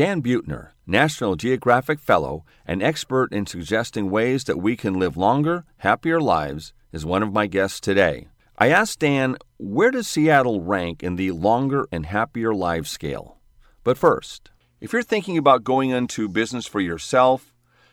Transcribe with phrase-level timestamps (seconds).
[0.00, 5.66] Dan Buettner, National Geographic Fellow and expert in suggesting ways that we can live longer,
[5.76, 8.28] happier lives, is one of my guests today.
[8.56, 13.40] I asked Dan, where does Seattle rank in the longer and happier lives scale?
[13.84, 14.50] But first,
[14.80, 17.52] if you're thinking about going into business for yourself,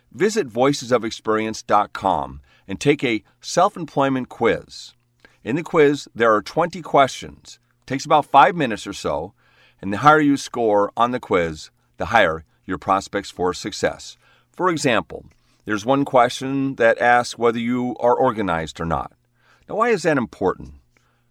[0.09, 4.93] visit voicesofexperience.com and take a self employment quiz.
[5.43, 7.59] In the quiz, there are 20 questions.
[7.81, 9.33] It takes about five minutes or so,
[9.81, 14.17] and the higher you score on the quiz, the higher your prospects for success.
[14.51, 15.25] For example,
[15.65, 19.11] there's one question that asks whether you are organized or not.
[19.67, 20.75] Now, why is that important?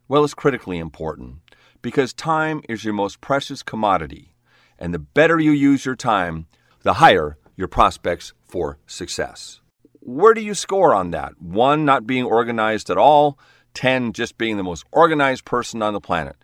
[0.08, 1.36] Well, it's critically important
[1.82, 4.34] because time is your most precious commodity,
[4.78, 6.46] and the better you use your time,
[6.82, 9.60] the higher your prospects for success.
[10.00, 11.40] Where do you score on that?
[11.40, 13.38] One, not being organized at all,
[13.74, 16.36] 10, just being the most organized person on the planet.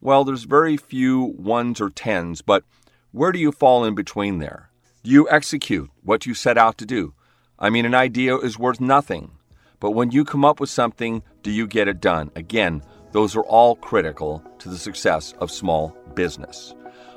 [0.00, 2.64] Well, there's very few ones or tens, but
[3.12, 4.70] where do you fall in between there?
[5.02, 7.14] Do you execute what you set out to do?
[7.58, 9.32] I mean, an idea is worth nothing,
[9.80, 12.30] but when you come up with something, do you get it done?
[12.36, 16.74] Again, those are all critical to the success of small business.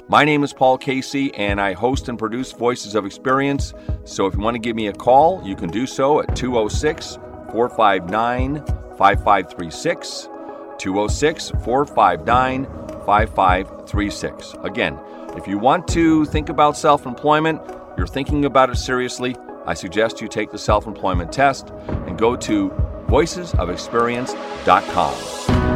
[0.09, 3.73] My name is Paul Casey, and I host and produce Voices of Experience.
[4.03, 7.19] So if you want to give me a call, you can do so at 206
[7.51, 8.65] 459
[8.97, 10.29] 5536.
[10.79, 12.65] 206 459
[13.05, 14.55] 5536.
[14.63, 14.99] Again,
[15.35, 17.61] if you want to think about self employment,
[17.97, 22.35] you're thinking about it seriously, I suggest you take the self employment test and go
[22.35, 22.69] to
[23.07, 25.72] voicesofexperience.com.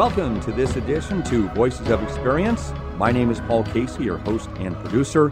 [0.00, 2.72] Welcome to this edition to Voices of Experience.
[2.96, 5.30] My name is Paul Casey, your host and producer,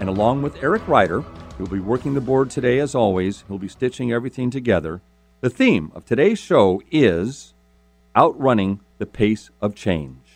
[0.00, 3.68] and along with Eric Ryder, who'll be working the board today as always, he'll be
[3.68, 5.00] stitching everything together.
[5.42, 7.54] The theme of today's show is
[8.16, 10.34] outrunning the pace of change.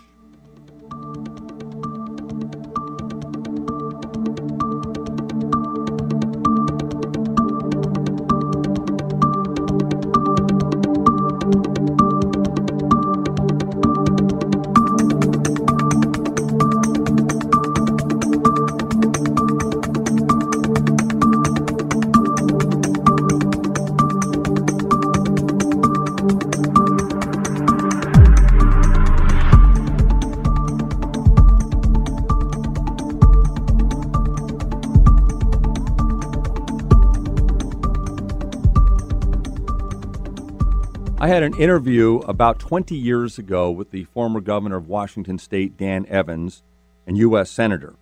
[41.25, 45.75] I had an interview about 20 years ago with the former governor of Washington State,
[45.79, 46.63] Dan Evans,
[47.07, 47.51] and U.S.
[47.51, 47.95] Senator.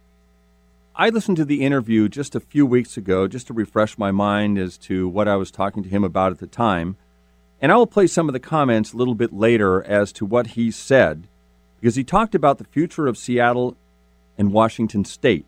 [0.97, 4.59] I listened to the interview just a few weeks ago just to refresh my mind
[4.59, 6.97] as to what I was talking to him about at the time.
[7.61, 10.49] And I will play some of the comments a little bit later as to what
[10.59, 11.29] he said,
[11.81, 13.77] because he talked about the future of Seattle
[14.37, 15.47] and Washington State.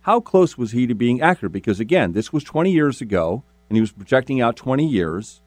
[0.00, 1.52] How close was he to being accurate?
[1.52, 5.42] Because again, this was 20 years ago, and he was projecting out 20 years.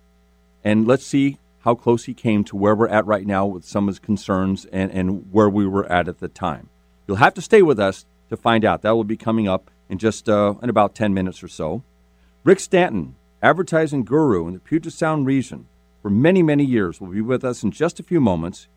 [0.64, 3.88] And let's see how close he came to where we're at right now with some
[3.88, 6.70] of his concerns and, and where we were at at the time.
[7.08, 8.82] You'll have to stay with us to find out.
[8.82, 11.84] That will be coming up in just uh, in about 10 minutes or so.
[12.44, 15.68] Rick Stanton, advertising guru in the Puget Sound region
[16.02, 18.68] for many, many years, will be with us in just a few moments.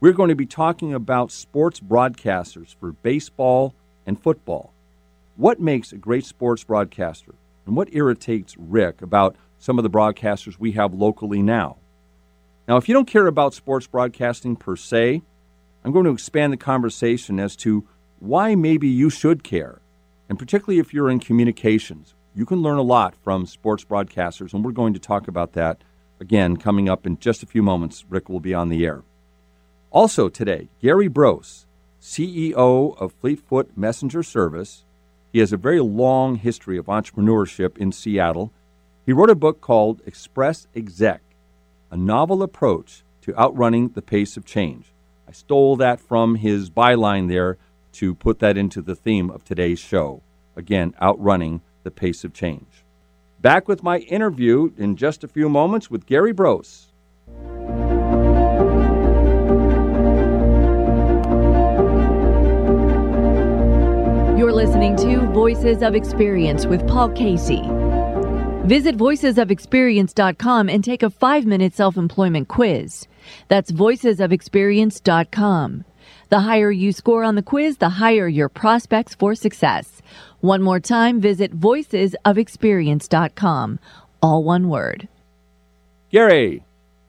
[0.00, 3.74] We're going to be talking about sports broadcasters for baseball
[4.06, 4.72] and football.
[5.36, 7.34] What makes a great sports broadcaster?
[7.66, 11.76] And what irritates Rick about some of the broadcasters we have locally now.
[12.66, 15.22] Now, if you don't care about sports broadcasting per se,
[15.84, 17.86] I'm going to expand the conversation as to
[18.18, 19.80] why maybe you should care.
[20.28, 24.64] And particularly if you're in communications, you can learn a lot from sports broadcasters, and
[24.64, 25.84] we're going to talk about that
[26.18, 28.04] again coming up in just a few moments.
[28.08, 29.04] Rick will be on the air.
[29.92, 31.66] Also today, Gary Brose,
[32.00, 34.84] CEO of Fleetfoot Messenger Service.
[35.32, 38.52] He has a very long history of entrepreneurship in Seattle
[39.04, 41.22] he wrote a book called Express Exec,
[41.90, 44.92] a novel approach to outrunning the pace of change.
[45.28, 47.58] I stole that from his byline there
[47.92, 50.22] to put that into the theme of today's show.
[50.56, 52.84] Again, outrunning the pace of change.
[53.40, 56.92] Back with my interview in just a few moments with Gary Brose.
[64.38, 67.62] You're listening to Voices of Experience with Paul Casey.
[68.64, 73.08] Visit voicesofexperience.com and take a five minute self employment quiz.
[73.48, 75.84] That's voicesofexperience.com.
[76.28, 80.00] The higher you score on the quiz, the higher your prospects for success.
[80.40, 83.78] One more time, visit voicesofexperience.com.
[84.22, 85.08] All one word.
[86.10, 86.62] Gary,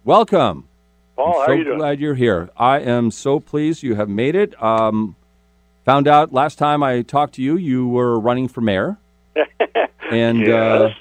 [0.03, 0.67] welcome.
[1.15, 1.77] Paul, I'm how so you doing?
[1.77, 2.49] glad you're here.
[2.57, 4.59] I am so pleased you have made it.
[4.61, 5.15] Um,
[5.85, 8.97] found out last time I talked to you, you were running for mayor.
[10.11, 10.97] and uh, Yes.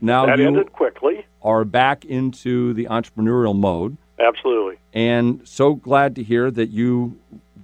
[0.00, 1.26] Now that you ended quickly.
[1.42, 3.96] are back into the entrepreneurial mode.
[4.18, 4.78] Absolutely.
[4.92, 7.18] And so glad to hear that you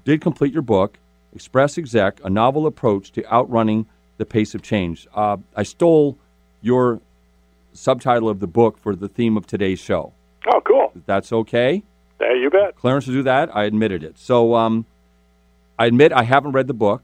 [0.04, 0.98] did complete your book,
[1.34, 3.86] Express Exec, a novel approach to outrunning
[4.18, 5.06] the pace of change.
[5.14, 6.18] Uh, I stole
[6.60, 7.00] your
[7.72, 10.12] subtitle of the book for the theme of today's show.
[10.52, 10.92] Oh, cool.
[11.06, 11.82] That's okay.
[12.20, 12.76] Yeah, you bet.
[12.76, 13.54] Clarence to do that.
[13.56, 14.18] I admitted it.
[14.18, 14.84] So um,
[15.78, 17.02] I admit I haven't read the book,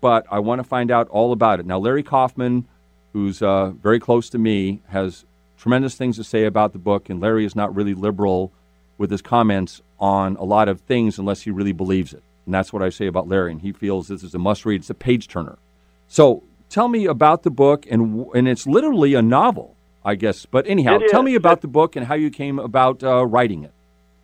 [0.00, 1.66] but I want to find out all about it.
[1.66, 2.66] Now, Larry Kaufman,
[3.12, 5.24] who's uh, very close to me, has
[5.56, 8.52] tremendous things to say about the book, and Larry is not really liberal
[8.96, 12.22] with his comments on a lot of things unless he really believes it.
[12.44, 14.80] And that's what I say about Larry, and he feels this is a must read.
[14.80, 15.58] It's a page turner.
[16.06, 20.46] So tell me about the book, and and it's literally a novel, I guess.
[20.46, 23.72] But anyhow, tell me about the book and how you came about uh, writing it.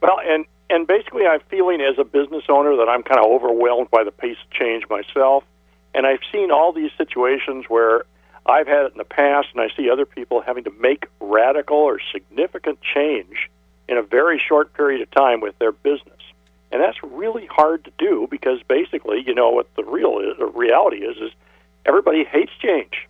[0.01, 3.91] Well, and and basically, I'm feeling as a business owner that I'm kind of overwhelmed
[3.91, 5.45] by the pace of change myself,
[5.95, 8.05] and I've seen all these situations where
[8.47, 11.79] I've had it in the past, and I see other people having to make radical
[11.79, 13.51] or significant change
[13.89, 16.21] in a very short period of time with their business.
[16.71, 20.47] And that's really hard to do because basically, you know what the real is, the
[20.47, 21.31] reality is is
[21.87, 23.07] everybody hates change,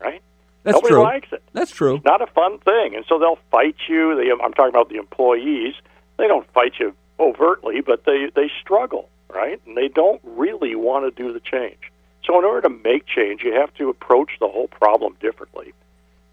[0.00, 0.22] right?
[0.62, 1.02] That's Nobody true.
[1.02, 1.42] likes it.
[1.52, 1.96] That's true.
[1.96, 4.14] It's not a fun thing, and so they'll fight you.
[4.16, 5.74] They, I'm talking about the employees.
[6.18, 9.60] They don't fight you overtly, but they they struggle, right?
[9.66, 11.91] And they don't really want to do the change.
[12.24, 15.72] So in order to make change, you have to approach the whole problem differently.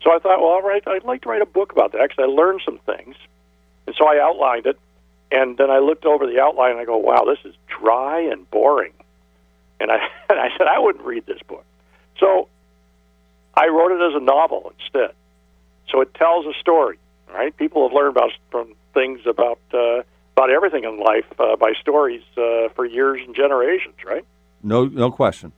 [0.04, 2.24] So I thought, well, all right, I'd like to write a book about that because
[2.24, 3.16] I learned some things,
[3.86, 4.80] and so I outlined it.
[5.32, 8.50] And then I looked over the outline and I go, wow, this is dry and
[8.50, 8.94] boring.
[9.80, 9.96] And I
[10.30, 11.66] and I said I wouldn't read this book.
[12.20, 12.48] So
[13.56, 15.14] I wrote it as a novel instead.
[15.90, 16.98] So it tells a story,
[17.32, 17.56] right?
[17.58, 20.02] People have learned about from things about uh,
[20.36, 24.26] about everything in life uh, by stories uh, for years and generations, right?
[24.64, 25.52] No, no question.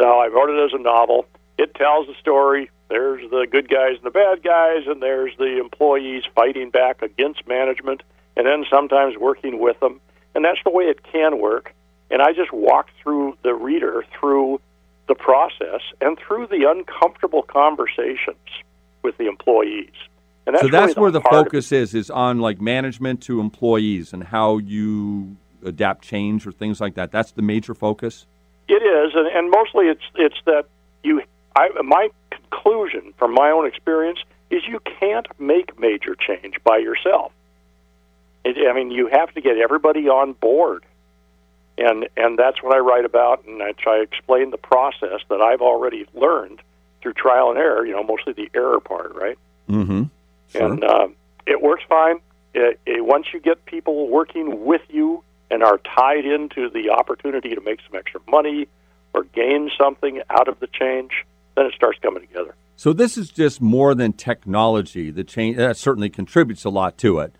[0.00, 1.26] So I wrote it as a novel.
[1.58, 2.70] It tells the story.
[2.88, 7.46] There's the good guys and the bad guys, and there's the employees fighting back against
[7.46, 8.02] management,
[8.34, 10.00] and then sometimes working with them.
[10.34, 11.74] And that's the way it can work.
[12.10, 14.60] And I just walk through the reader through
[15.06, 18.38] the process and through the uncomfortable conversations
[19.02, 19.92] with the employees.
[20.46, 21.30] And that's so that's really where the it.
[21.30, 26.80] focus is is on like management to employees and how you adapt change or things
[26.80, 27.12] like that.
[27.12, 28.26] That's the major focus.
[28.70, 30.66] It is, and, and mostly it's it's that
[31.02, 31.22] you.
[31.56, 37.32] I, my conclusion from my own experience is you can't make major change by yourself.
[38.44, 40.84] It, I mean, you have to get everybody on board,
[41.76, 45.40] and and that's what I write about, and I try to explain the process that
[45.40, 46.62] I've already learned
[47.02, 47.84] through trial and error.
[47.84, 49.38] You know, mostly the error part, right?
[49.68, 50.04] Mm-hmm.
[50.52, 50.62] Sure.
[50.62, 51.08] And uh,
[51.44, 52.20] it works fine.
[52.54, 57.54] It, it, once you get people working with you and are tied into the opportunity
[57.54, 58.68] to make some extra money
[59.14, 61.10] or gain something out of the change,
[61.56, 62.54] then it starts coming together.
[62.76, 65.10] So this is just more than technology.
[65.10, 67.34] The change that certainly contributes a lot to it,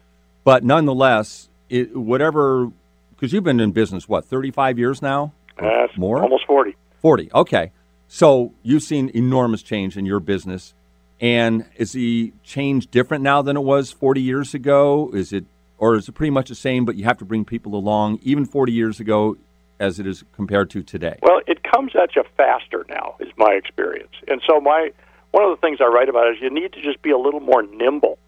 [0.44, 2.70] but nonetheless, it, whatever
[3.10, 6.74] because you've been in business what thirty five years now, That's more almost 40.
[7.00, 7.30] forty.
[7.34, 7.72] Okay,
[8.08, 10.74] so you've seen enormous change in your business,
[11.20, 15.10] and is the change different now than it was forty years ago?
[15.14, 15.44] Is it
[15.80, 16.84] or is it pretty much the same?
[16.84, 19.36] But you have to bring people along, even forty years ago,
[19.80, 21.18] as it is compared to today.
[21.22, 24.12] Well, it comes at you faster now, is my experience.
[24.28, 24.92] And so my
[25.32, 27.40] one of the things I write about is you need to just be a little
[27.40, 28.18] more nimble.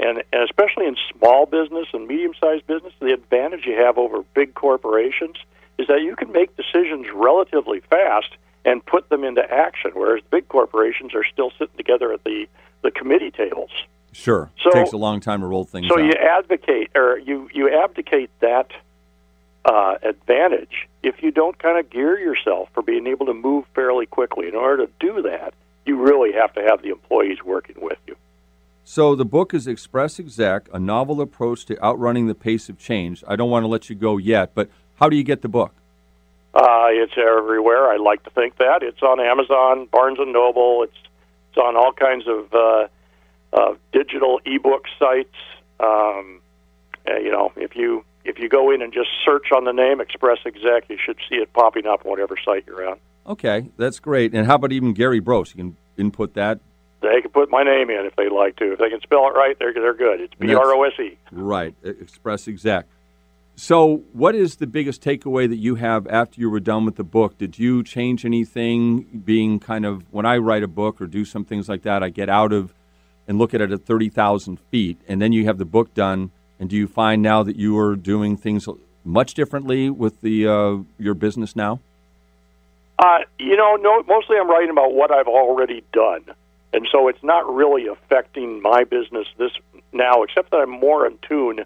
[0.00, 4.22] And, and especially in small business and medium sized business, the advantage you have over
[4.34, 5.36] big corporations
[5.78, 8.30] is that you can make decisions relatively fast
[8.64, 12.46] and put them into action, whereas big corporations are still sitting together at the,
[12.82, 13.70] the committee tables.
[14.14, 16.04] Sure, So- takes a long time to roll things So out.
[16.04, 18.70] you advocate or you you abdicate that
[19.64, 24.06] uh, advantage if you don't kind of gear yourself for being able to move fairly
[24.06, 24.46] quickly.
[24.46, 25.52] In order to do that,
[25.84, 28.14] you really have to have the employees working with you.
[28.84, 33.24] So the book is Express Exec, a novel approach to outrunning the pace of change.
[33.26, 35.74] I don't want to let you go yet, but how do you get the book?
[36.54, 37.90] Uh, it's everywhere.
[37.90, 40.82] I like to think that it's on Amazon, Barnes and Noble.
[40.84, 40.96] It's
[41.50, 42.86] it's on all kinds of uh,
[43.54, 45.34] uh, digital ebook sites.
[45.80, 46.40] Um,
[47.08, 50.00] uh, you know, if you if you go in and just search on the name
[50.00, 52.98] Express Exec, you should see it popping up on whatever site you're on.
[53.26, 54.34] Okay, that's great.
[54.34, 55.50] And how about even Gary Brose?
[55.54, 56.60] You can input that.
[57.00, 58.72] they can put my name in if they like to.
[58.72, 60.20] If they can spell it right, they're they're good.
[60.20, 61.16] It's B R O S E.
[61.30, 62.86] Right, Express Exec.
[63.56, 67.04] So, what is the biggest takeaway that you have after you were done with the
[67.04, 67.38] book?
[67.38, 69.22] Did you change anything?
[69.24, 72.08] Being kind of when I write a book or do some things like that, I
[72.08, 72.74] get out of
[73.26, 76.30] and look at it at thirty thousand feet, and then you have the book done.
[76.60, 78.68] And do you find now that you are doing things
[79.04, 81.80] much differently with the uh, your business now?
[82.98, 84.02] Uh, you know, no.
[84.04, 86.24] Mostly, I'm writing about what I've already done,
[86.72, 89.52] and so it's not really affecting my business this
[89.92, 91.64] now, except that I'm more in tune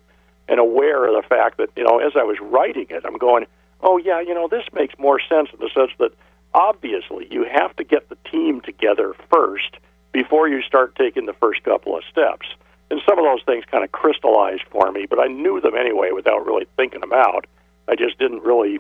[0.48, 3.46] and aware of the fact that, you know, as I was writing it, I'm going,
[3.82, 6.12] oh, yeah, you know, this makes more sense in the sense that
[6.54, 9.76] obviously you have to get the team together first
[10.12, 12.46] before you start taking the first couple of steps.
[12.90, 16.10] And some of those things kind of crystallized for me, but I knew them anyway
[16.12, 17.46] without really thinking them out.
[17.86, 18.78] I just didn't really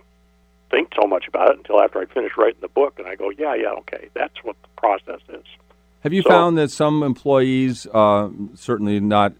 [0.70, 3.30] think so much about it until after I finished writing the book, and I go,
[3.30, 5.44] yeah, yeah, okay, that's what the process is.
[6.00, 9.34] Have you so, found that some employees, uh, certainly not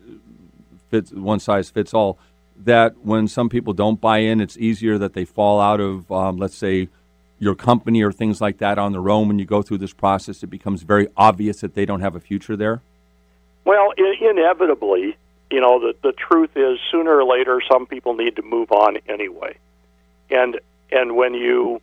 [0.90, 2.18] fits one size fits all.
[2.56, 6.38] That when some people don't buy in, it's easier that they fall out of, um,
[6.38, 6.88] let's say,
[7.38, 9.28] your company or things like that on their own.
[9.28, 12.20] When you go through this process, it becomes very obvious that they don't have a
[12.20, 12.82] future there.
[13.64, 15.16] Well, inevitably,
[15.50, 18.98] you know, the the truth is sooner or later, some people need to move on
[19.08, 19.56] anyway,
[20.30, 20.58] and
[20.90, 21.80] and when you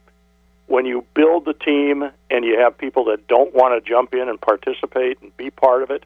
[0.68, 4.28] when you build the team and you have people that don't want to jump in
[4.28, 6.04] and participate and be part of it,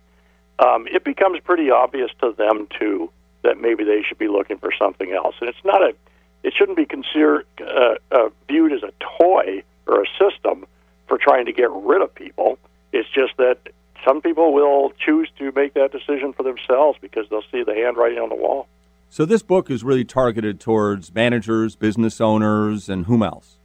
[0.60, 3.10] um, it becomes pretty obvious to them too
[3.44, 5.36] that maybe they should be looking for something else.
[5.40, 5.94] And it's not a,
[6.44, 10.66] it shouldn't be considered uh, uh, viewed as a toy or a system
[11.08, 12.58] for trying to get rid of people.
[12.92, 13.58] It's just that
[14.06, 18.20] some people will choose to make that decision for themselves because they'll see the handwriting
[18.20, 18.68] on the wall.
[19.10, 23.58] So this book is really targeted towards managers, business owners, and whom else?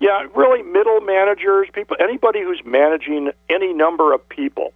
[0.00, 4.72] Yeah, really middle managers, people, anybody who's managing any number of people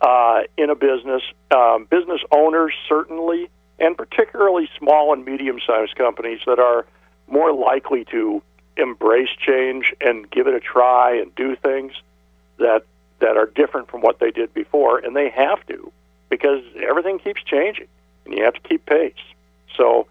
[0.00, 6.40] uh, in a business, um, business owners certainly, and particularly small and medium sized companies
[6.46, 6.86] that are
[7.28, 8.42] more likely to
[8.76, 11.92] embrace change and give it a try and do things
[12.58, 12.84] that
[13.20, 15.90] that are different from what they did before, and they have to
[16.28, 17.86] because everything keeps changing,
[18.24, 19.12] and you have to keep pace.
[19.76, 20.06] So,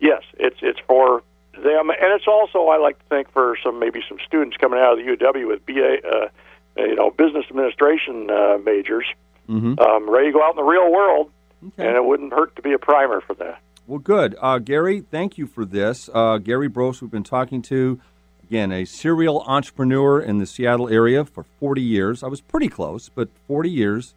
[0.00, 1.22] yes, it's it's for
[1.54, 4.98] them, and it's also I like to think for some maybe some students coming out
[4.98, 6.28] of the UW with BA, uh,
[6.76, 9.06] you know, business administration uh, majors
[9.48, 9.78] mm-hmm.
[9.78, 11.30] um, ready to go out in the real world,
[11.66, 11.86] okay.
[11.86, 13.60] and it wouldn't hurt to be a primer for that.
[13.86, 14.36] Well, good.
[14.40, 16.10] Uh, Gary, thank you for this.
[16.12, 17.98] Uh, Gary Brose, we've been talking to,
[18.42, 22.22] again, a serial entrepreneur in the Seattle area for 40 years.
[22.22, 24.14] I was pretty close, but 40 years.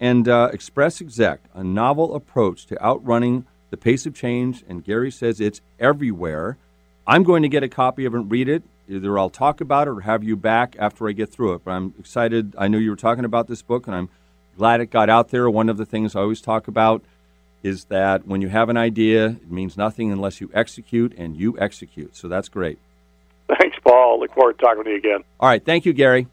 [0.00, 4.64] And uh, Express Exec, a novel approach to outrunning the pace of change.
[4.68, 6.58] And Gary says it's everywhere.
[7.06, 8.64] I'm going to get a copy of it and read it.
[8.88, 11.64] Either I'll talk about it or have you back after I get through it.
[11.64, 12.56] But I'm excited.
[12.58, 14.10] I knew you were talking about this book, and I'm
[14.56, 15.48] glad it got out there.
[15.50, 17.04] One of the things I always talk about
[17.62, 21.58] is that when you have an idea, it means nothing unless you execute, and you
[21.58, 22.16] execute.
[22.16, 22.78] So that's great.
[23.58, 24.20] Thanks, Paul.
[24.20, 25.24] Look forward to talking to you again.
[25.38, 25.64] All right.
[25.64, 26.26] Thank you, Gary.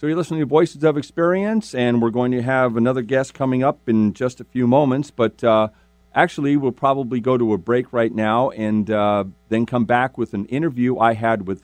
[0.00, 3.62] So you're listening to Voices of Experience, and we're going to have another guest coming
[3.62, 5.10] up in just a few moments.
[5.10, 5.68] But uh,
[6.14, 10.32] actually, we'll probably go to a break right now and uh, then come back with
[10.34, 11.62] an interview I had with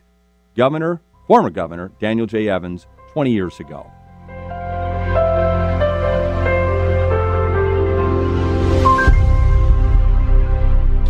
[0.54, 2.48] Governor, former Governor Daniel J.
[2.48, 3.90] Evans 20 years ago.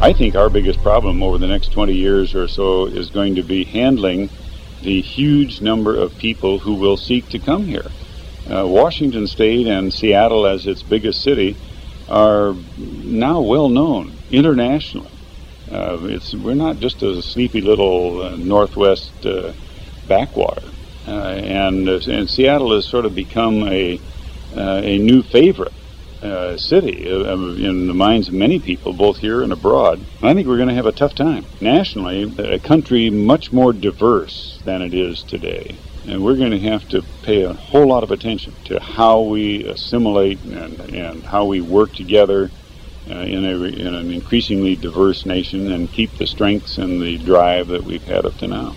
[0.00, 3.42] I think our biggest problem over the next 20 years or so is going to
[3.42, 4.28] be handling
[4.82, 7.90] the huge number of people who will seek to come here.
[8.48, 11.56] Uh, Washington State and Seattle, as its biggest city,
[12.08, 15.10] are now well known internationally.
[15.72, 19.52] Uh, it's we're not just a sleepy little uh, northwest uh,
[20.06, 20.68] backwater,
[21.08, 23.98] uh, and, uh, and Seattle has sort of become a
[24.54, 25.72] a new favorite
[26.26, 30.00] uh, city uh, in the minds of many people, both here and abroad.
[30.22, 31.44] I think we're going to have a tough time.
[31.60, 35.74] Nationally, a country much more diverse than it is today.
[36.06, 39.64] And we're going to have to pay a whole lot of attention to how we
[39.64, 42.50] assimilate and, and how we work together
[43.10, 47.68] uh, in, a, in an increasingly diverse nation and keep the strengths and the drive
[47.68, 48.74] that we've had up to now.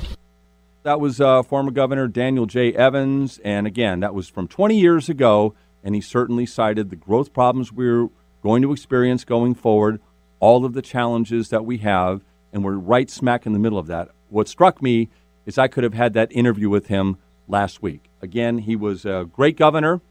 [0.84, 2.74] That was uh, former Governor Daniel J.
[2.74, 3.40] Evans.
[3.44, 5.54] And again, that was from 20 years ago
[5.84, 8.10] and he certainly cited the growth problems we're
[8.42, 10.00] going to experience going forward,
[10.40, 13.88] all of the challenges that we have, and we're right smack in the middle of
[13.88, 14.10] that.
[14.30, 15.10] What struck me
[15.46, 17.18] is I could have had that interview with him
[17.48, 18.10] last week.
[18.22, 20.02] Again, he was a great governor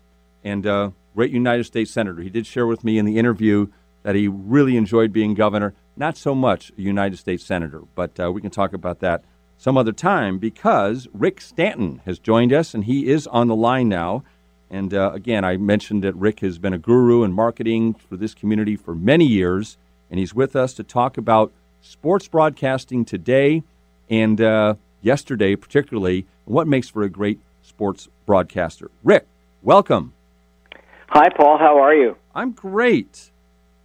[0.45, 2.23] and a great United States Senator.
[2.23, 3.69] He did share with me in the interview
[4.03, 8.31] that he really enjoyed being governor, not so much a United States Senator, but uh,
[8.33, 9.25] we can talk about that
[9.59, 13.89] some other time because Rick Stanton has joined us and he is on the line
[13.89, 14.23] now.
[14.71, 18.35] And uh, again, I mentioned that Rick has been a guru in marketing for this
[18.35, 19.79] community for many years,
[20.11, 23.63] and he's with us to talk about sports broadcasting today
[24.11, 28.91] and uh, yesterday, particularly, and what makes for a great sports broadcaster.
[29.03, 29.27] Rick,
[29.63, 30.13] welcome.
[31.09, 31.59] Hi, Paul.
[31.59, 32.17] How are you?
[32.35, 33.31] I'm great.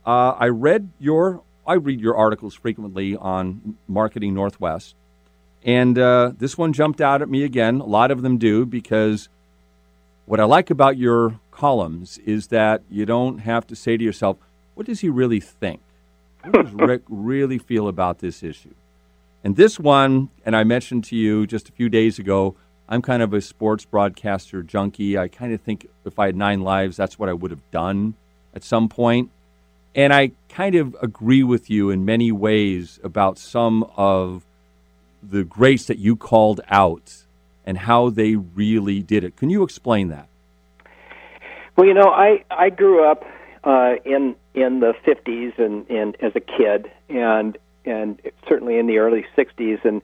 [0.05, 4.95] Uh, I read your I read your articles frequently on Marketing Northwest,
[5.63, 7.79] and uh, this one jumped out at me again.
[7.79, 9.29] A lot of them do because
[10.25, 14.37] what I like about your columns is that you don't have to say to yourself,
[14.73, 15.81] "What does he really think?
[16.43, 18.73] What does Rick really feel about this issue?"
[19.43, 22.55] And this one, and I mentioned to you just a few days ago,
[22.87, 25.17] I'm kind of a sports broadcaster junkie.
[25.17, 28.15] I kind of think if I had nine lives, that's what I would have done
[28.53, 29.31] at some point.
[29.95, 34.45] And I kind of agree with you in many ways about some of
[35.21, 37.22] the grace that you called out
[37.65, 39.35] and how they really did it.
[39.37, 40.27] Can you explain that?
[41.75, 43.25] Well, you know, I I grew up
[43.63, 48.99] uh, in in the 50s and, and as a kid, and and certainly in the
[48.99, 50.01] early 60s, and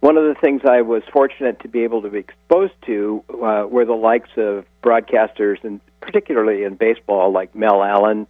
[0.00, 3.66] one of the things I was fortunate to be able to be exposed to uh,
[3.68, 8.26] were the likes of broadcasters, and particularly in baseball, like Mel Allen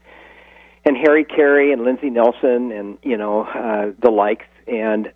[0.85, 4.47] and Harry Caray and Lindsey Nelson, and you know uh, the likes.
[4.67, 5.13] And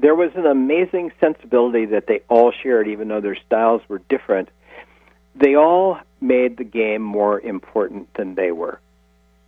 [0.00, 4.48] there was an amazing sensibility that they all shared, even though their styles were different.
[5.34, 8.80] They all made the game more important than they were.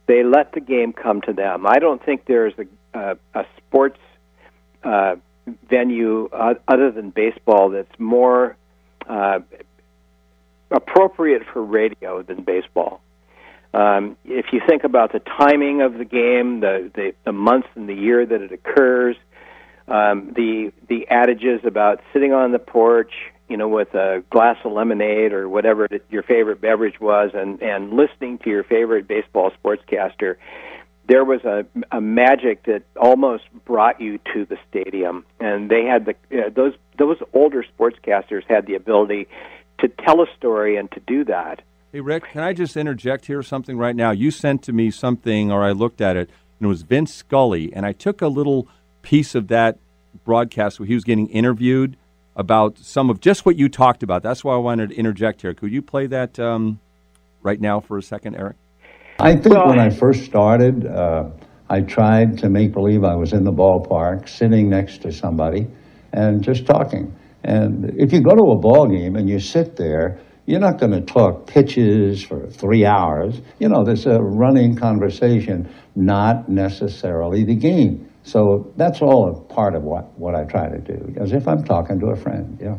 [0.06, 1.66] They let the game come to them.
[1.66, 3.98] I don't think there's a, a, a sports
[4.82, 5.16] uh,
[5.68, 8.56] venue uh, other than baseball that's more
[9.08, 9.40] uh,
[10.70, 13.00] appropriate for radio than baseball.
[13.74, 17.88] Um, if you think about the timing of the game, the, the, the months and
[17.88, 19.16] the year that it occurs,
[19.88, 23.12] um, the the adages about sitting on the porch,
[23.48, 27.92] you know, with a glass of lemonade or whatever your favorite beverage was, and and
[27.92, 30.36] listening to your favorite baseball sportscaster,
[31.06, 36.06] there was a, a magic that almost brought you to the stadium, and they had
[36.06, 39.26] the uh, those those older sportscasters had the ability
[39.80, 41.60] to tell a story and to do that.
[41.94, 44.10] Hey Rick, can I just interject here something right now?
[44.10, 46.28] You sent to me something, or I looked at it,
[46.58, 48.66] and it was Vince Scully, and I took a little
[49.02, 49.78] piece of that
[50.24, 51.96] broadcast where he was getting interviewed
[52.34, 54.24] about some of just what you talked about.
[54.24, 55.54] That's why I wanted to interject here.
[55.54, 56.80] Could you play that um,
[57.44, 58.56] right now for a second, Eric?
[59.20, 61.30] I think well, when I first started, uh,
[61.70, 65.68] I tried to make believe I was in the ballpark, sitting next to somebody,
[66.12, 67.14] and just talking.
[67.44, 70.92] And if you go to a ball game and you sit there, you're not going
[70.92, 73.40] to talk pitches for three hours.
[73.58, 78.10] You know, there's a running conversation, not necessarily the game.
[78.24, 81.64] So that's all a part of what, what I try to do, as if I'm
[81.64, 82.58] talking to a friend.
[82.60, 82.76] Yeah.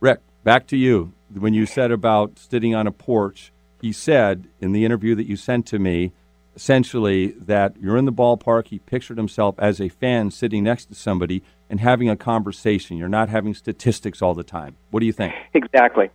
[0.00, 1.12] Rick, back to you.
[1.32, 5.36] When you said about sitting on a porch, he said in the interview that you
[5.36, 6.12] sent to me,
[6.56, 8.68] essentially that you're in the ballpark.
[8.68, 12.96] He pictured himself as a fan sitting next to somebody and having a conversation.
[12.96, 14.76] You're not having statistics all the time.
[14.90, 15.32] What do you think?
[15.54, 16.10] Exactly.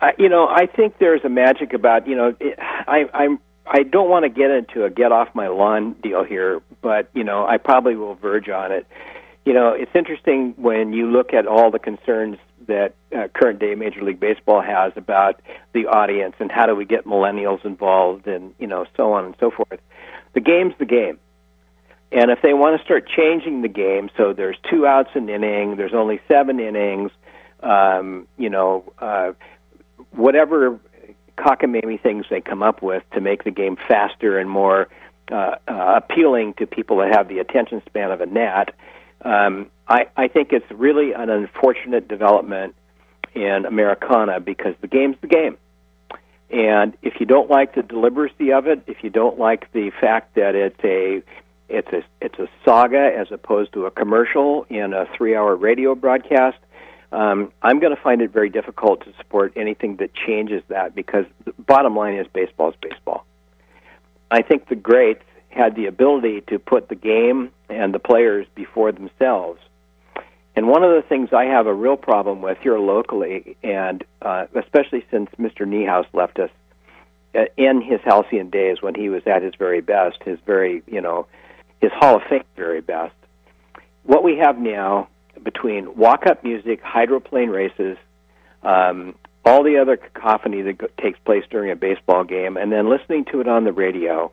[0.00, 3.82] Uh, you know, I think there's a magic about you know, it, I, I'm I
[3.82, 7.46] don't want to get into a get off my lawn deal here, but you know,
[7.46, 8.86] I probably will verge on it.
[9.44, 13.74] You know, it's interesting when you look at all the concerns that uh, current day
[13.74, 15.40] Major League Baseball has about
[15.72, 19.34] the audience and how do we get millennials involved and you know so on and
[19.40, 19.80] so forth.
[20.34, 21.18] The game's the game.
[22.12, 25.76] And if they want to start changing the game, so there's two outs an inning,
[25.76, 27.10] there's only seven innings,
[27.62, 29.32] um, you know, uh,
[30.12, 30.78] whatever
[31.36, 34.88] cockamamie things they come up with to make the game faster and more
[35.30, 38.74] uh, uh, appealing to people that have the attention span of a gnat.
[39.22, 42.74] Um, I, I think it's really an unfortunate development
[43.34, 45.58] in Americana because the game's the game.
[46.50, 50.36] And if you don't like the deliberacy of it, if you don't like the fact
[50.36, 51.22] that it's a
[51.68, 56.58] it's a it's a saga as opposed to a commercial in a three-hour radio broadcast,
[57.12, 61.24] um, I'm going to find it very difficult to support anything that changes that because
[61.44, 63.24] the bottom line is baseball is baseball.
[64.30, 68.92] I think the greats had the ability to put the game and the players before
[68.92, 69.60] themselves.
[70.54, 74.46] And one of the things I have a real problem with here locally, and uh,
[74.54, 75.66] especially since Mr.
[75.66, 76.50] Niehaus left us
[77.34, 81.00] uh, in his halcyon days when he was at his very best, his very, you
[81.00, 81.26] know,
[81.80, 83.14] his Hall of Fame very best.
[84.04, 85.08] What we have now
[85.46, 87.96] between walk-up music, hydroplane races,
[88.62, 92.90] um, all the other cacophony that go- takes place during a baseball game, and then
[92.90, 94.30] listening to it on the radio,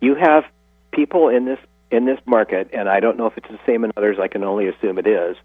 [0.00, 0.44] you have
[0.92, 1.58] people in this
[1.90, 4.16] in this market, and I don't know if it's the same in others.
[4.18, 5.36] I can only assume it is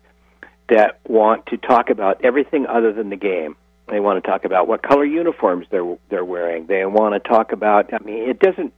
[0.69, 3.57] that want to talk about everything other than the game.
[3.89, 6.67] They want to talk about what color uniforms they're they're wearing.
[6.67, 7.93] They want to talk about.
[7.93, 8.73] I mean, it doesn't.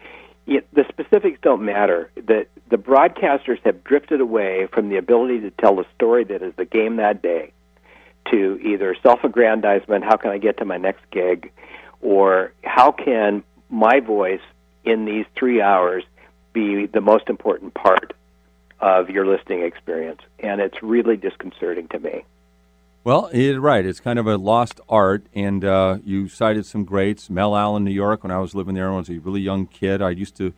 [0.47, 2.09] It, the specifics don't matter.
[2.15, 6.53] The the broadcasters have drifted away from the ability to tell the story that is
[6.55, 7.51] the game that day,
[8.31, 10.03] to either self-aggrandizement.
[10.03, 11.51] How can I get to my next gig,
[12.01, 14.41] or how can my voice
[14.83, 16.03] in these three hours
[16.53, 18.13] be the most important part
[18.79, 20.21] of your listening experience?
[20.39, 22.23] And it's really disconcerting to me.
[23.03, 23.85] Well, you're right.
[23.85, 27.29] It's kind of a lost art, and uh, you cited some greats.
[27.29, 29.65] Mel Allen, New York, when I was living there, when I was a really young
[29.65, 30.53] kid, I used to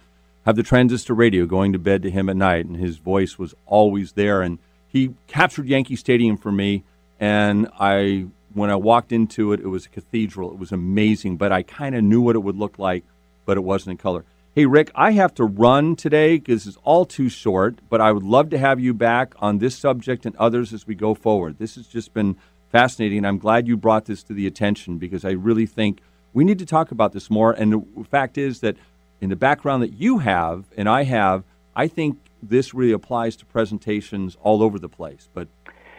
[0.45, 3.53] have the transistor radio going to bed to him at night, and his voice was
[3.65, 4.41] always there.
[4.41, 6.83] And he captured Yankee Stadium for me,
[7.19, 10.51] and I, when I walked into it, it was a cathedral.
[10.51, 13.03] It was amazing, but I kind of knew what it would look like,
[13.45, 14.25] but it wasn't in color.
[14.53, 18.23] Hey, Rick, I have to run today because it's all too short, but I would
[18.23, 21.57] love to have you back on this subject and others as we go forward.
[21.57, 22.35] This has just been
[22.69, 26.01] fascinating, and I'm glad you brought this to the attention because I really think
[26.33, 27.53] we need to talk about this more.
[27.53, 28.75] And the fact is that
[29.21, 31.43] in the background that you have and I have,
[31.75, 35.29] I think this really applies to presentations all over the place.
[35.33, 35.47] But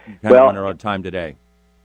[0.05, 1.37] we kind well, of run out of time today.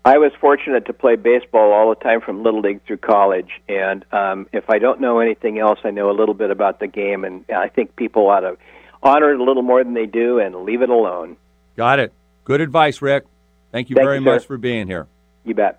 [0.04, 4.04] I was fortunate to play baseball all the time from little league through college, and
[4.12, 7.24] um, if I don't know anything else, I know a little bit about the game,
[7.24, 8.56] and I think people ought to
[9.02, 11.36] honor it a little more than they do and leave it alone.
[11.76, 12.12] Got it.
[12.44, 13.26] Good advice, Rick.
[13.70, 15.08] Thank you Thank very you, much for being here.
[15.44, 15.78] You bet.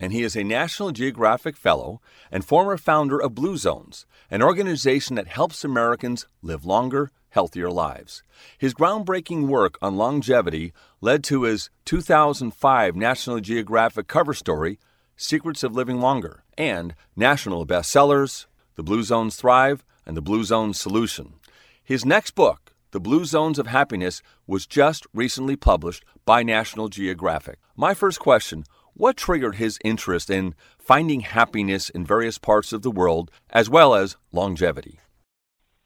[0.00, 5.16] and he is a National Geographic Fellow and former founder of Blue Zones, an organization
[5.16, 8.22] that helps Americans live longer, healthier lives.
[8.58, 14.78] His groundbreaking work on longevity led to his 2005 National Geographic cover story,
[15.16, 20.80] Secrets of Living Longer, and national bestsellers, The Blue Zones Thrive and The Blue Zones
[20.80, 21.34] Solution.
[21.82, 27.58] His next book, The Blue Zones of Happiness, was just recently published by National Geographic.
[27.76, 32.90] My first question what triggered his interest in finding happiness in various parts of the
[32.90, 35.00] world as well as longevity?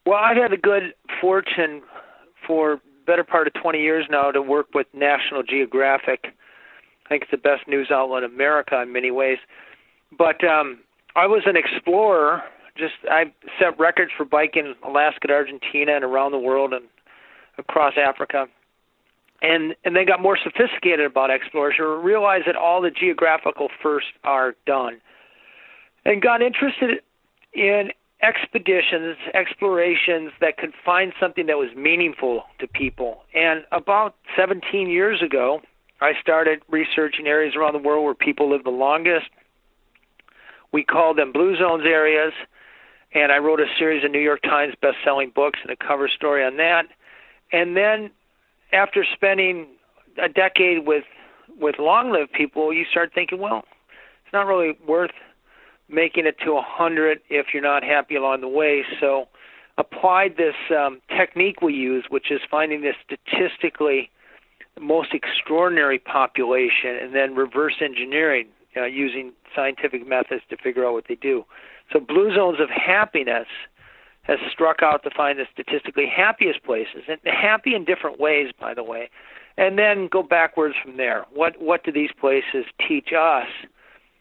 [0.07, 1.83] Well, I've had the good fortune
[2.47, 6.27] for better part of 20 years now to work with National Geographic.
[7.07, 9.39] I think it's the best news outlet in America in many ways.
[10.17, 10.79] But um,
[11.17, 12.43] I was an explorer.
[12.77, 16.85] Just I set records for biking Alaska to Argentina and around the world and
[17.57, 18.47] across Africa.
[19.41, 21.85] And and they got more sophisticated about exploration.
[21.85, 25.01] Realized that all the geographical firsts are done,
[26.05, 27.03] and got interested
[27.53, 33.23] in expeditions, explorations that could find something that was meaningful to people.
[33.33, 35.61] And about 17 years ago,
[36.01, 39.29] I started researching areas around the world where people live the longest.
[40.73, 42.33] We called them blue zones areas,
[43.15, 46.45] and I wrote a series of New York Times best-selling books and a cover story
[46.45, 46.87] on that.
[47.53, 48.11] And then
[48.73, 49.67] after spending
[50.23, 51.05] a decade with
[51.59, 53.65] with long-lived people, you start thinking, well,
[54.25, 55.11] it's not really worth
[55.89, 58.85] making it to a 100 if you're not happy along the way.
[59.01, 59.27] So
[59.79, 64.11] applied this um, technique we use, which is finding the statistically
[64.79, 71.05] most extraordinary population and then reverse engineering uh, using scientific methods to figure out what
[71.09, 71.45] they do.
[71.93, 73.47] So blue zones of happiness
[74.29, 78.75] has struck out to find the statistically happiest places, and happy in different ways, by
[78.75, 79.11] the way,
[79.57, 81.27] and then go backwards from there.
[81.33, 83.49] What what do these places teach us?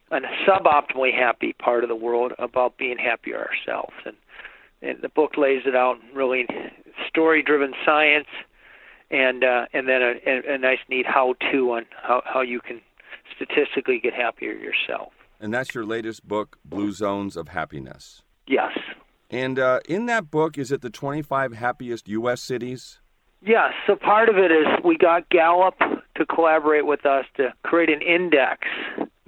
[0.10, 3.93] On a suboptimally happy part of the world about being happier ourselves.
[4.06, 4.15] And,
[4.82, 6.48] and the book lays it out really
[7.06, 8.28] story driven science
[9.12, 12.62] and uh, and then a, a, a nice neat how to on how, how you
[12.62, 12.80] can
[13.36, 15.12] statistically get happier yourself.
[15.41, 18.22] And that's your latest book, Blue Zones of Happiness.
[18.48, 18.72] Yes.
[19.30, 22.42] And uh, in that book, is it the 25 happiest U.S.
[22.42, 23.00] cities?
[23.42, 23.74] Yes.
[23.86, 25.78] So part of it is we got Gallup
[26.16, 28.68] to collaborate with us to create an index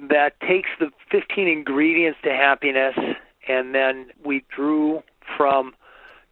[0.10, 2.96] that takes the 15 ingredients to happiness,
[3.48, 5.04] and then we drew
[5.38, 5.74] from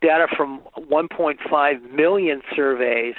[0.01, 3.15] data from 1.5 million surveys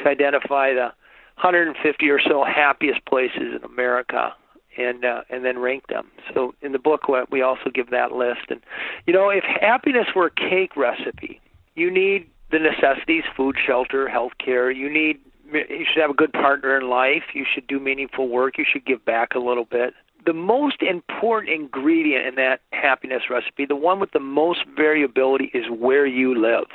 [0.00, 0.92] to identify the
[1.40, 4.34] 150 or so happiest places in America
[4.78, 6.06] and uh, and then rank them.
[6.32, 8.50] So in the book we also give that list.
[8.50, 8.60] And
[9.06, 11.40] you know, if happiness were a cake recipe,
[11.74, 14.70] you need the necessities: food, shelter, health care.
[14.70, 15.20] You need
[15.52, 17.24] you should have a good partner in life.
[17.34, 18.58] You should do meaningful work.
[18.58, 19.94] You should give back a little bit.
[20.26, 25.64] the most important ingredient in that happiness recipe, the one with the most variability, is
[25.70, 26.66] where you live.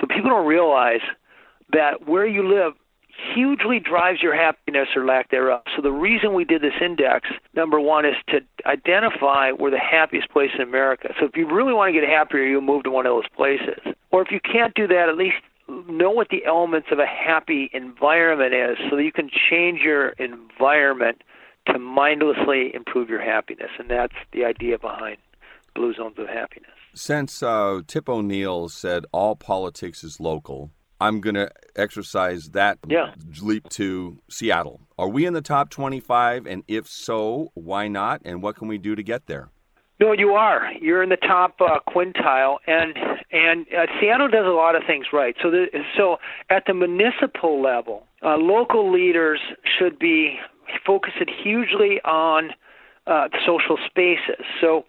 [0.00, 1.00] So people don't realize
[1.72, 2.74] that where you live
[3.34, 5.62] hugely drives your happiness or lack thereof.
[5.76, 10.30] So the reason we did this index, number one, is to identify where the happiest
[10.30, 11.14] place in America.
[11.18, 13.94] So if you really want to get happier, you'll move to one of those places.
[14.10, 15.36] Or if you can't do that, at least
[15.88, 20.10] know what the elements of a happy environment is so that you can change your
[20.10, 21.22] environment
[21.66, 23.70] to mindlessly improve your happiness.
[23.78, 25.16] And that's the idea behind
[25.74, 26.70] Blue Zones of Happiness.
[26.94, 30.70] Since uh, Tip O'Neill said all politics is local,
[31.04, 33.14] I'm going to exercise that yeah.
[33.42, 34.80] leap to Seattle.
[34.96, 36.46] Are we in the top 25?
[36.46, 38.22] And if so, why not?
[38.24, 39.50] And what can we do to get there?
[40.00, 40.72] No, you are.
[40.80, 42.96] You're in the top uh, quintile, and
[43.30, 45.36] and uh, Seattle does a lot of things right.
[45.40, 46.16] So, the, so
[46.50, 49.38] at the municipal level, uh, local leaders
[49.78, 50.38] should be
[50.84, 52.50] focused hugely on
[53.06, 54.44] uh, social spaces.
[54.60, 54.84] So,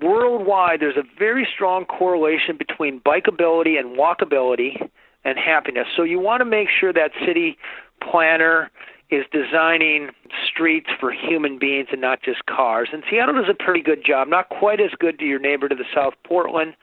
[0.00, 4.88] worldwide, there's a very strong correlation between bikeability and walkability
[5.28, 5.86] and happiness.
[5.96, 7.58] So, you want to make sure that city
[8.00, 8.70] planner
[9.10, 10.10] is designing
[10.46, 12.88] streets for human beings and not just cars.
[12.92, 15.74] And Seattle does a pretty good job, not quite as good to your neighbor to
[15.74, 16.74] the south, Portland,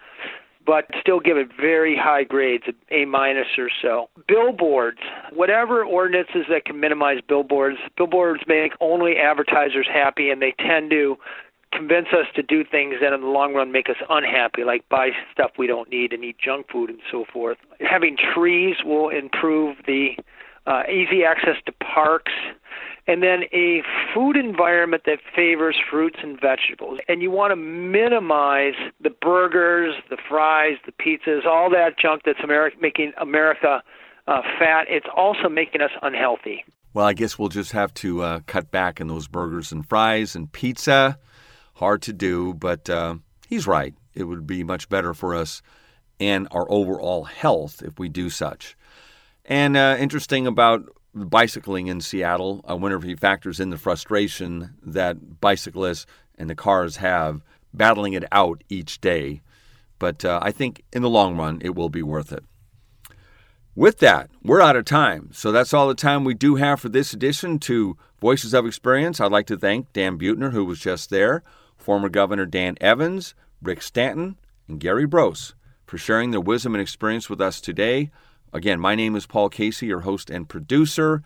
[0.66, 4.10] but still give it very high grades, A minus or so.
[4.28, 4.98] Billboards,
[5.32, 11.18] whatever ordinances that can minimize billboards, billboards make only advertisers happy, and they tend to
[11.72, 15.10] convince us to do things that in the long run make us unhappy, like buy
[15.32, 17.58] stuff we don't need and eat junk food and so forth.
[17.80, 20.16] Having trees will improve the
[20.68, 22.32] uh, easy access to parks,
[23.08, 27.00] and then a food environment that favors fruits and vegetables.
[27.08, 32.40] And you want to minimize the burgers, the fries, the pizzas, all that junk that's
[32.82, 33.84] making America
[34.28, 34.86] uh, fat.
[34.90, 36.66] It's also making us unhealthy.
[36.96, 40.36] Well, I guess we'll just have to uh, cut back on those burgers and fries
[40.36, 41.20] and pizza.
[41.76, 43.16] Hard to do, but uh,
[43.48, 43.94] he's right.
[44.14, 45.62] It would be much better for us
[46.20, 48.78] and our overall health if we do such.
[49.44, 54.76] And uh, interesting about bicycling in Seattle, I wonder if he factors in the frustration
[54.84, 56.06] that bicyclists
[56.38, 59.42] and the cars have battling it out each day.
[60.00, 62.44] But uh, I think in the long run, it will be worth it.
[63.76, 65.30] With that, we're out of time.
[65.34, 69.20] So that's all the time we do have for this edition to Voices of Experience.
[69.20, 71.44] I'd like to thank Dan Buettner, who was just there,
[71.86, 75.54] former Governor Dan Evans, Rick Stanton, and Gary Brose
[75.86, 78.10] for sharing their wisdom and experience with us today.
[78.52, 81.22] Again, my name is Paul Casey, your host and producer.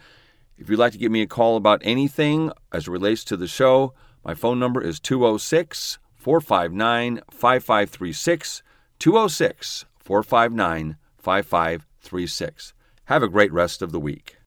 [0.58, 3.48] If you'd like to give me a call about anything as it relates to the
[3.48, 3.94] show,
[4.26, 8.64] my phone number is 206 459 5536.
[9.00, 12.74] 206 459 5536.
[13.06, 14.39] Have a great rest of the week.